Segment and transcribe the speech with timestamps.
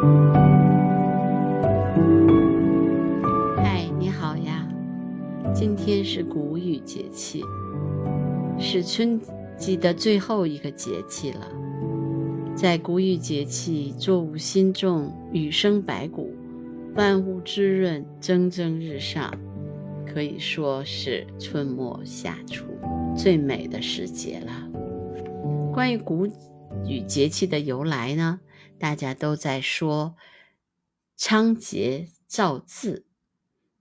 [0.00, 0.06] 嗨，
[3.98, 4.66] 你好呀！
[5.54, 7.44] 今天是谷雨节气，
[8.58, 9.20] 是春
[9.58, 11.46] 季的最后一个节气了。
[12.54, 16.34] 在谷雨节气，作物新种，雨生百谷，
[16.94, 19.30] 万物滋润，蒸蒸日上，
[20.06, 22.64] 可以说是春末夏初
[23.14, 24.66] 最美的时节了。
[25.74, 26.26] 关于谷
[26.86, 28.40] 雨节气的由来呢，
[28.80, 30.16] 大家都在说
[31.14, 33.06] 仓颉造字。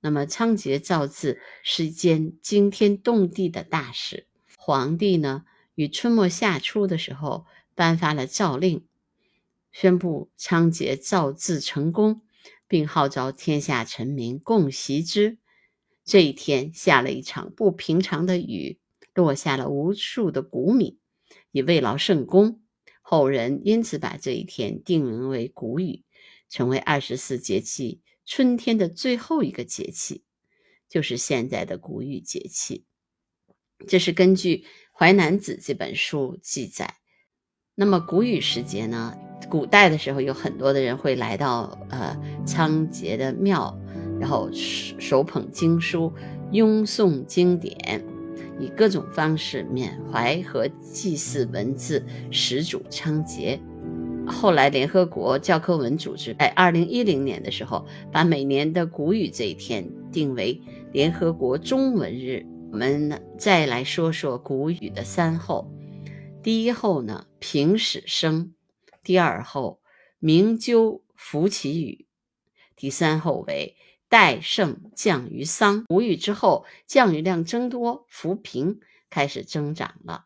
[0.00, 4.26] 那么仓颉造字是一件惊天动地的大事。
[4.56, 8.86] 皇帝呢，于春末夏初的时候颁发了诏令，
[9.70, 12.22] 宣布仓颉造字成功，
[12.66, 15.38] 并号召天下臣民共习之。
[16.04, 18.78] 这一天下了一场不平常的雨，
[19.12, 20.98] 落下了无数的谷米。
[21.50, 22.60] 以慰劳圣公，
[23.08, 26.02] 后人因此把这一天定名为谷雨，
[26.48, 30.24] 成为二十四节气春天的最后一个节气，
[30.88, 32.84] 就是现在的谷雨节气。
[33.86, 34.56] 这是根据
[34.92, 36.96] 《淮南子》这本书记载。
[37.76, 39.16] 那么谷雨时节呢？
[39.48, 43.78] 古代的时候有很多的人会来到呃仓颉的庙，
[44.18, 46.12] 然后手捧经书，
[46.50, 48.15] 拥诵经典。
[48.58, 53.58] 以各种方式缅怀和祭祀文字始祖仓颉。
[54.26, 60.60] 后来，联合国教科文组织在二零一零年的时候，把每年的谷雨这一天定为
[60.92, 62.44] 联合国中文日。
[62.72, 65.70] 我们再来说说谷雨的三候。
[66.42, 68.50] 第一候呢，平始生；
[69.04, 69.80] 第二候，
[70.18, 72.06] 鸣鸠伏其羽；
[72.74, 73.76] 第三候为。
[74.18, 80.24] 代盛降于桑，谷雨之后，降雨量增多，浮萍开始增长了。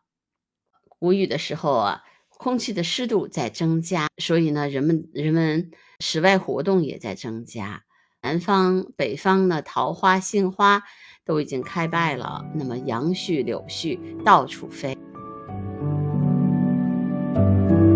[0.87, 7.83] 谷雨的时候啊，空气的湿度在增加，所以呢，人们人们室外活动也在增加。
[8.21, 10.83] 南方、北方呢，桃花、杏花
[11.25, 14.97] 都已经开败了，那么杨絮、柳絮到处飞。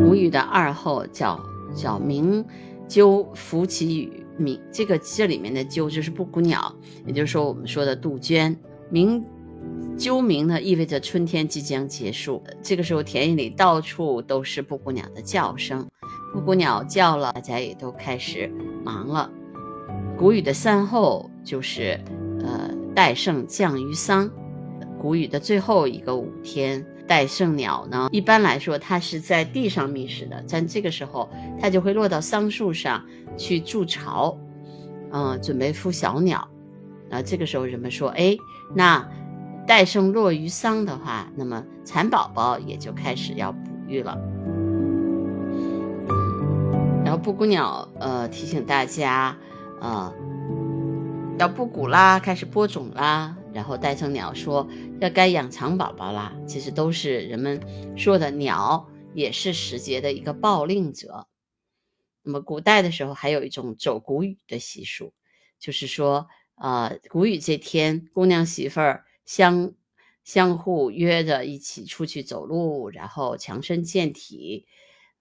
[0.03, 1.40] 谷雨的二候叫
[1.74, 2.46] 叫鸣
[2.90, 4.25] 鸠伏其羽。
[4.38, 6.73] 鸣这个这里面的鸠就是布谷鸟，
[7.06, 8.56] 也就是说我们说的杜鹃。
[8.90, 9.23] 鸣
[9.97, 12.44] 鸠鸣呢，意味着春天即将结束。
[12.62, 15.88] 这个时候田野里到处都是布谷鸟的叫声，
[16.34, 18.51] 布谷鸟叫了，大家也都开始
[18.84, 19.31] 忙了。
[20.18, 22.00] 谷雨的三后就是
[22.41, 24.29] 呃戴胜降于桑，
[25.00, 26.85] 谷雨的最后一个五天。
[27.08, 31.30] 戴胜鸟呢，一般来说它是在地上觅食的，但这个时候
[31.60, 33.04] 它就会落到桑树上
[33.38, 34.38] 去筑巢，
[35.12, 36.48] 嗯，准备孵小鸟。
[37.12, 38.36] 啊，这个时候人们说，哎，
[38.74, 39.08] 那
[39.68, 44.18] 戴胜落于桑的话，那么蚕宝宝也就开始要哺育了。
[47.04, 49.38] 然后布谷鸟呃提醒大家，
[49.80, 50.12] 呃，
[51.38, 53.36] 要布谷啦，开始播种啦。
[53.56, 54.68] 然后戴胜鸟说
[55.00, 61.26] 要该养蚕宝宝啦，其实都是人们说的鸟也是时节的一个报令者。
[62.22, 65.14] 那么古代的时候还有一种走谷雨的习俗，
[65.58, 69.74] 就是说，呃，谷雨这天，姑娘媳妇儿相
[70.26, 74.68] 相互约着一起出去走路，然后强身健体，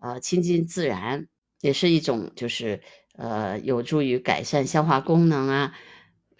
[0.00, 1.28] 呃，亲近自然，
[1.60, 2.82] 也是一种就是
[3.16, 5.72] 呃有助于改善消化功能啊。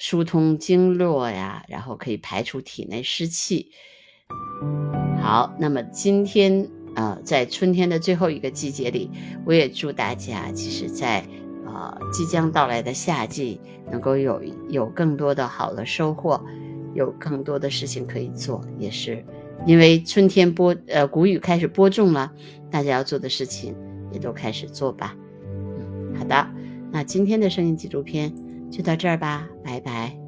[0.07, 3.71] 疏通经络呀，然后可以排除体内湿气。
[5.19, 9.11] 好，那么今天呃，在春天的最后一个季节里，
[9.47, 11.27] 我也祝大家，其实，在
[11.65, 13.59] 呃即将到来的夏季，
[13.91, 16.39] 能够有有更多的好的收获，
[16.93, 18.63] 有更多的事情可以做。
[18.79, 19.25] 也是
[19.65, 22.31] 因为春天播呃谷雨开始播种了，
[22.71, 23.75] 大家要做的事情
[24.13, 25.17] 也都开始做吧。
[25.47, 26.47] 嗯，好的，
[26.93, 28.31] 那今天的声音纪录片。
[28.75, 30.24] 就到这儿吧，拜拜。